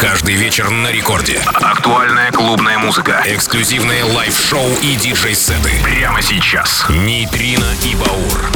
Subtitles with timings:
[0.00, 1.42] Каждый вечер на рекорде.
[1.44, 3.22] Актуальная клубная музыка.
[3.26, 5.72] Эксклюзивные лайв-шоу и диджей-сеты.
[5.84, 6.86] Прямо сейчас.
[6.88, 8.50] Нейтрино и Баур.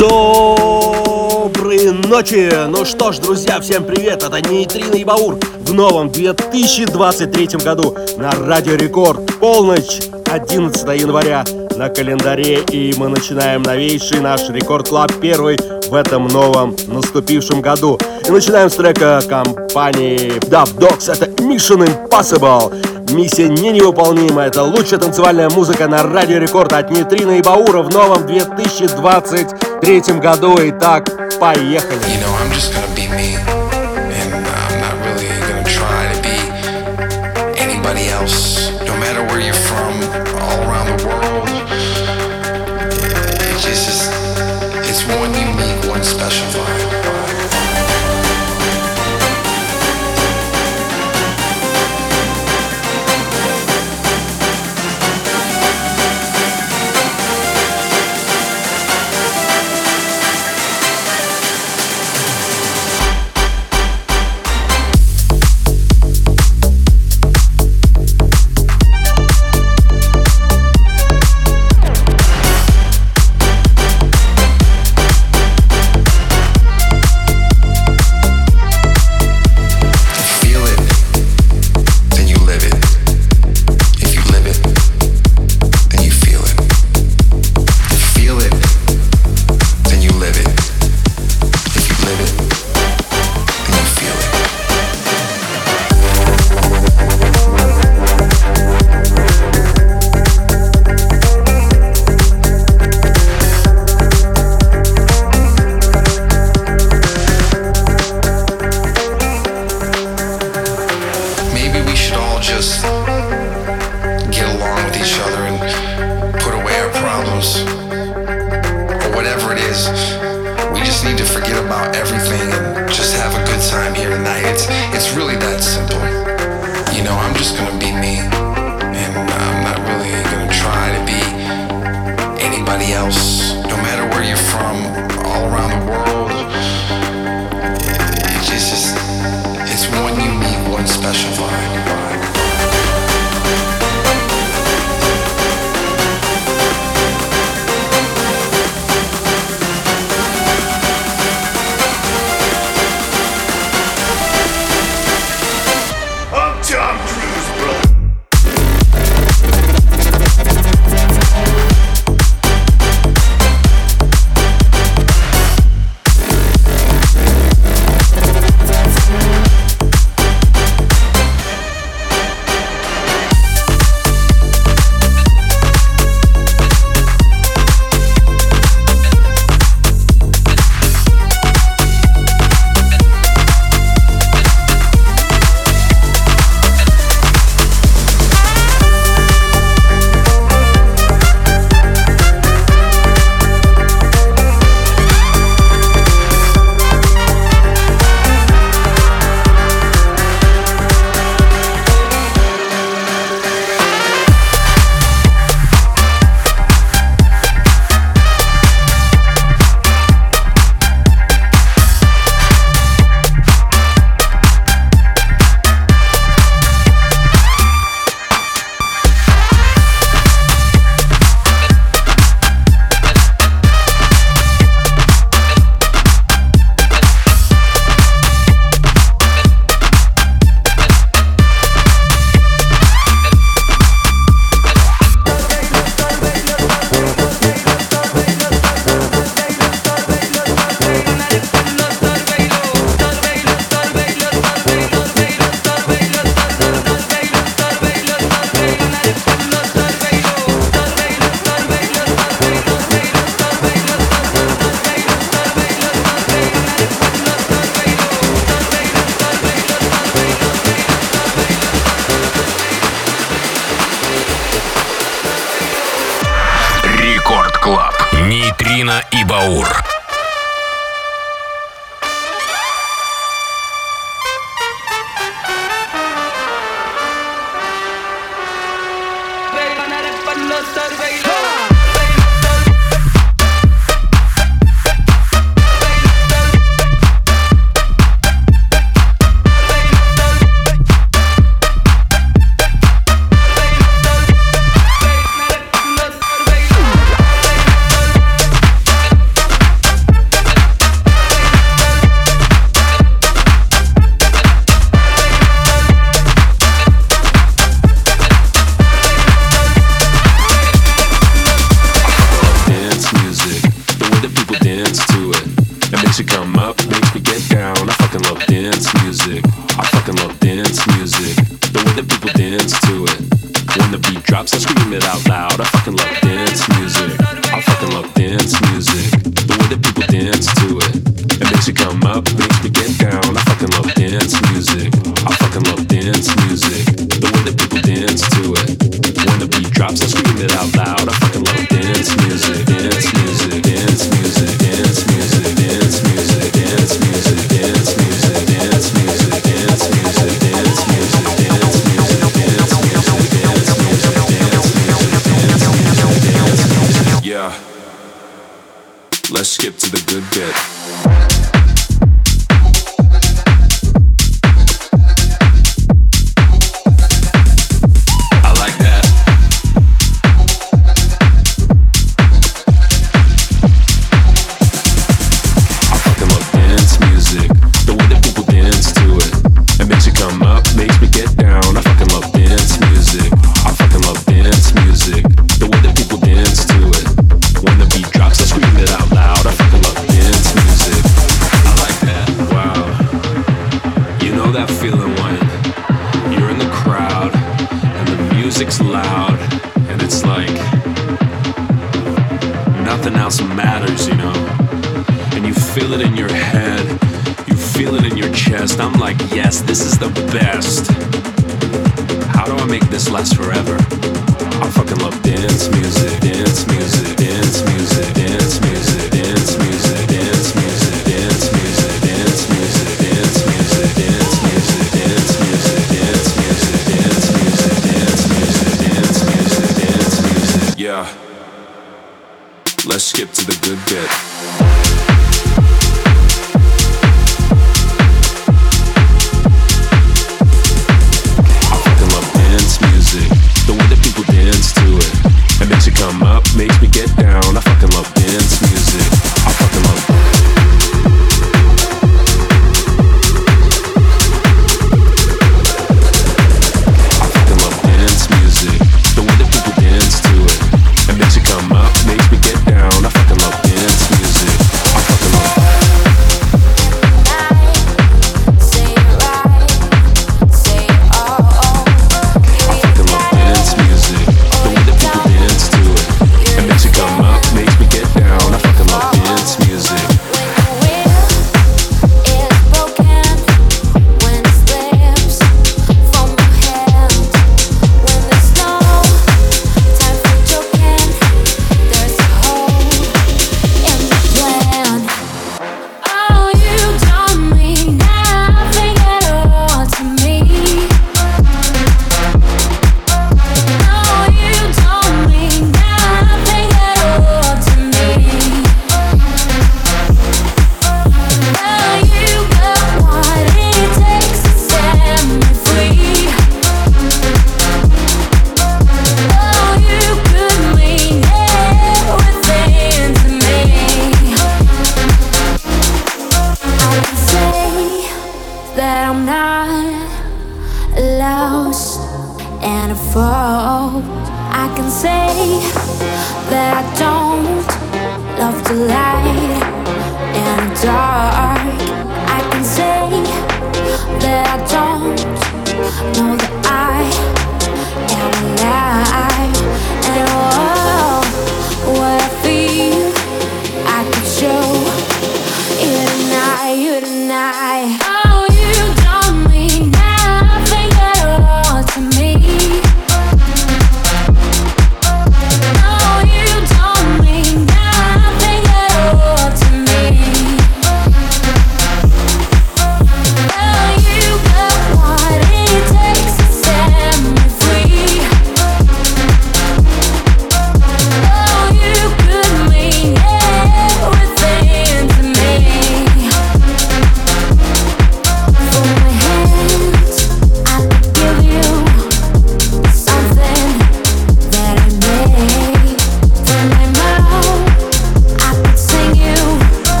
[0.00, 2.50] Доброй ночи!
[2.66, 4.24] Ну что ж, друзья, всем привет!
[4.24, 9.38] Это Нейтрино и Баур в новом 2023 году на Радио Рекорд.
[9.38, 11.44] Полночь 11 января
[11.76, 15.56] на календаре, и мы начинаем новейший наш Record Club первый
[15.88, 17.98] в этом новом наступившем году.
[18.26, 23.12] И начинаем с трека компании Dub Dogs, это Mission Impossible.
[23.12, 27.90] Миссия не невыполнима, это лучшая танцевальная музыка на Радио Рекорд от Нитрина и Баура в
[27.90, 30.56] новом 2023 году.
[30.58, 32.00] Итак, поехали!
[32.06, 32.32] You know,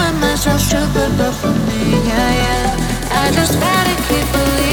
[0.00, 3.22] doing myself stupid, but for me, yeah, yeah.
[3.22, 4.69] I just gotta keep believing.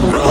[0.00, 0.21] to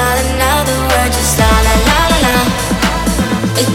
[0.00, 2.36] Not another word, just la la la la la.
[3.60, 3.68] It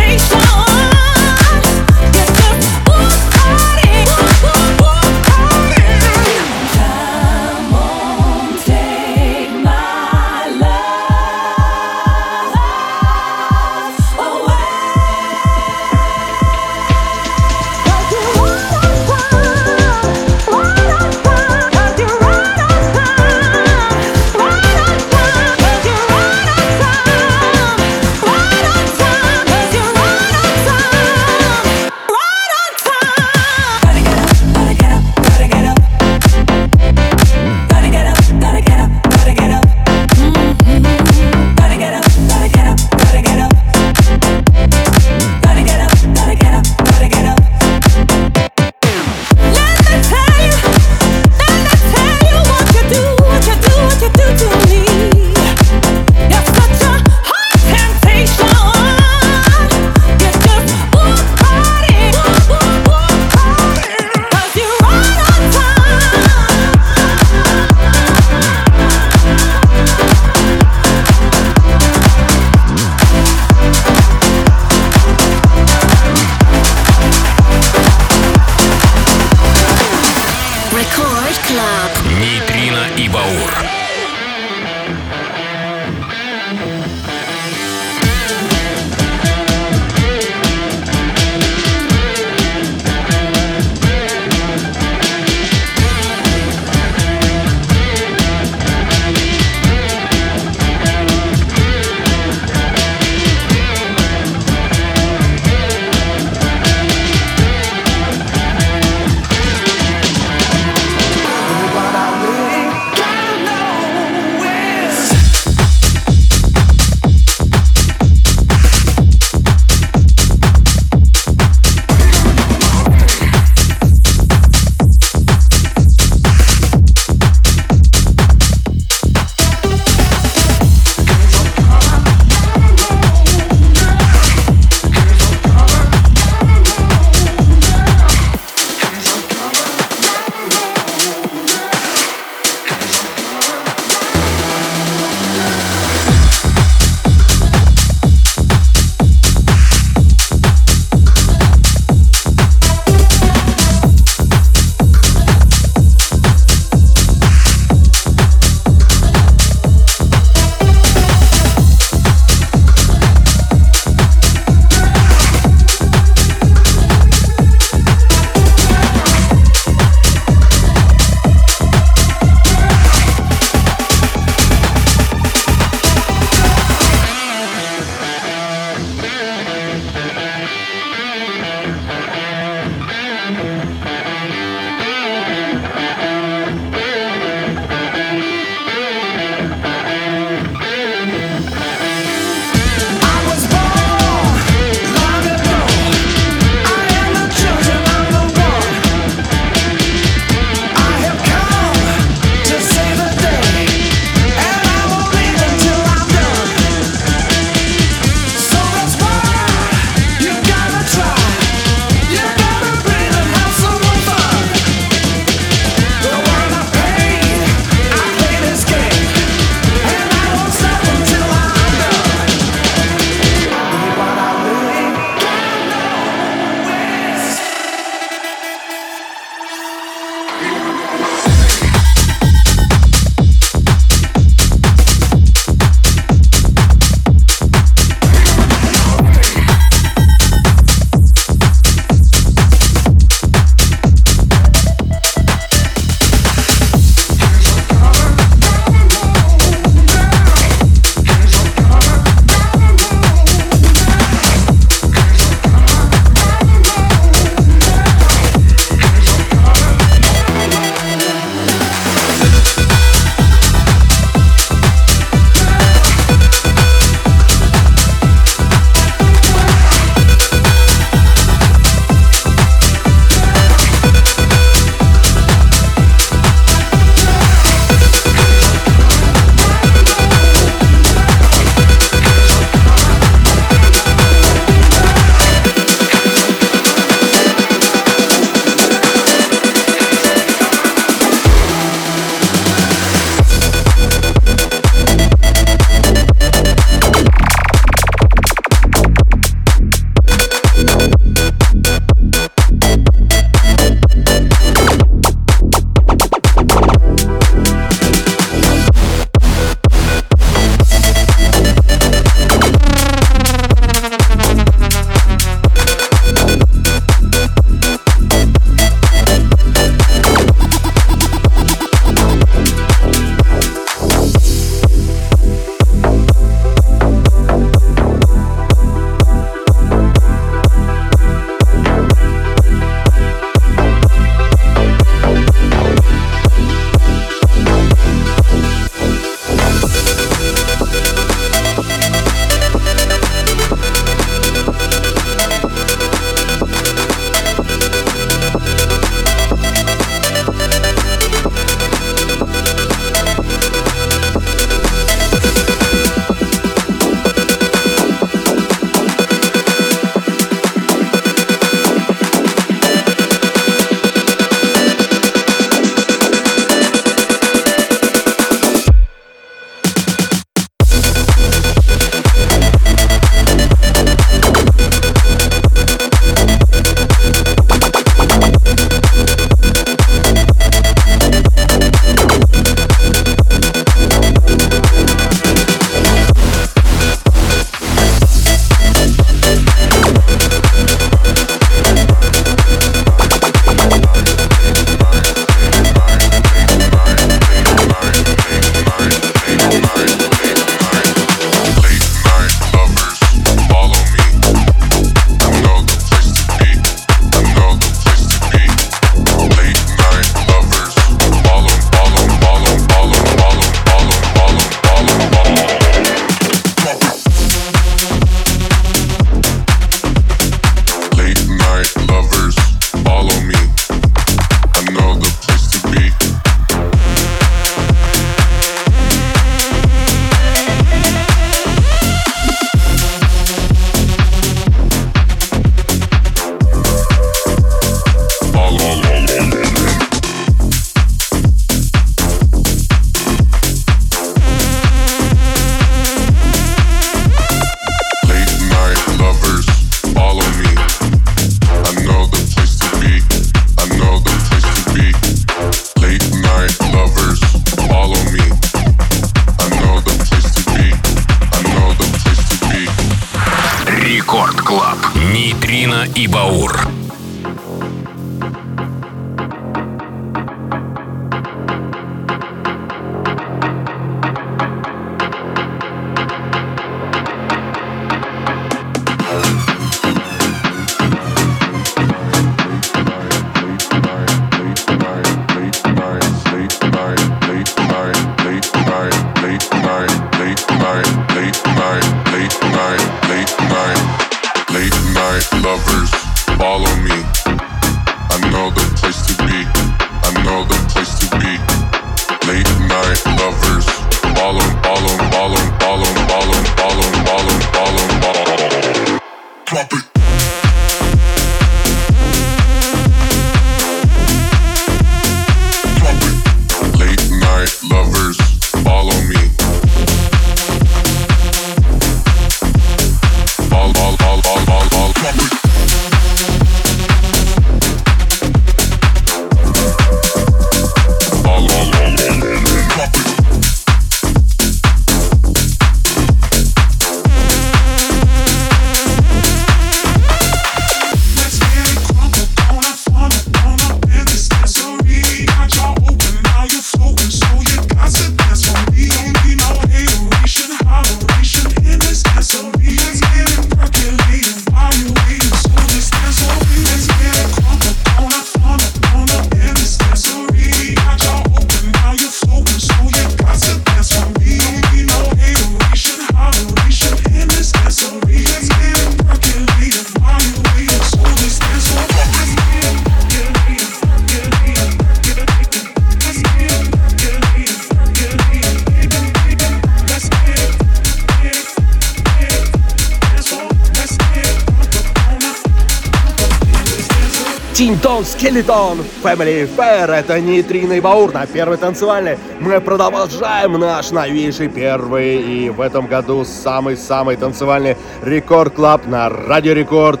[588.20, 595.48] Скелетон Family Fair Это нейтринный баур на первый танцевальный Мы продолжаем наш новейший первый И
[595.48, 600.00] в этом году самый-самый танцевальный Рекорд Клаб на Радио Рекорд.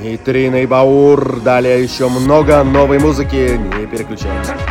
[0.00, 1.40] Нейтринный баур.
[1.40, 3.60] Далее еще много новой музыки.
[3.76, 4.69] Не переключайтесь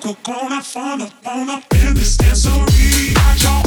[0.00, 3.16] Coca-Cola, fun up, on up in this dancery.
[3.16, 3.65] I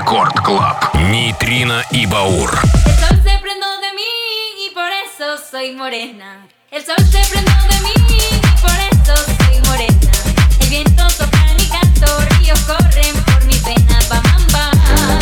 [0.00, 0.94] Рекорд Клаб.
[0.94, 2.58] Нейтрино и Баур.
[2.86, 4.10] El sol se prendió de mí
[4.64, 6.48] y por eso soy morena.
[6.70, 10.12] El sol se prendió de mí y por eso soy morena.
[10.60, 13.98] El viento sopla mi canto, ríos corren por mi pena.
[14.08, 15.19] Bam, bam, bam.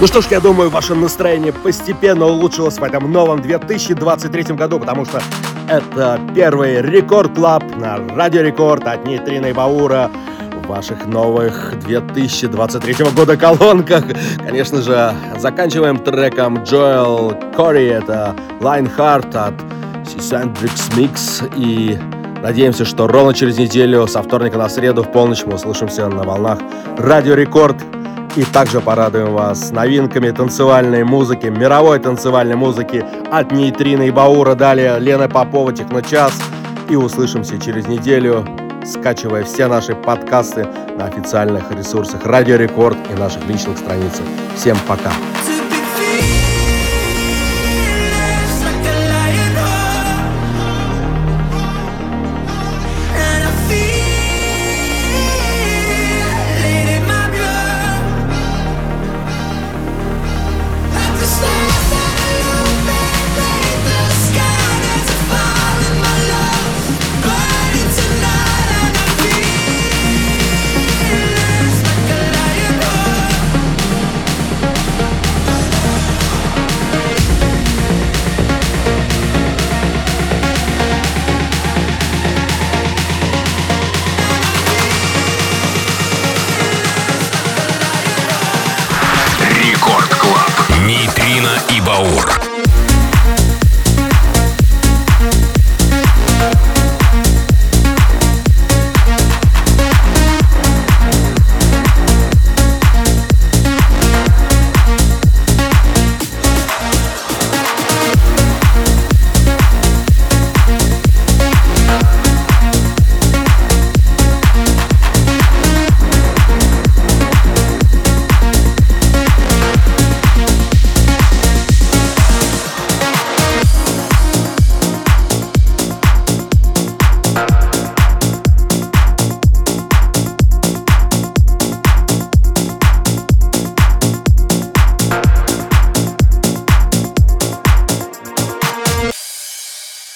[0.00, 5.04] Ну что ж, я думаю, ваше настроение постепенно улучшилось в этом новом 2023 году, потому
[5.04, 5.20] что
[5.68, 10.10] это первый Рекорд Клаб на Радио Рекорд от Нейтрина и Баура
[10.66, 14.04] ваших новых 2023 года колонках.
[14.42, 19.54] Конечно же, заканчиваем треком Джоэл Кори, это Lionheart от
[20.08, 21.98] Сисандрикс Микс и
[22.42, 26.58] Надеемся, что ровно через неделю, со вторника на среду в полночь мы услышимся на волнах
[26.96, 27.76] Радио Рекорд.
[28.36, 34.54] И также порадуем вас новинками танцевальной музыки, мировой танцевальной музыки от Нейтрина и Баура.
[34.54, 36.32] Далее Лена Попова, Техночас.
[36.88, 38.46] И услышимся через неделю,
[38.84, 40.66] скачивая все наши подкасты
[40.96, 44.24] на официальных ресурсах Радио Рекорд и наших личных страницах.
[44.56, 45.10] Всем пока!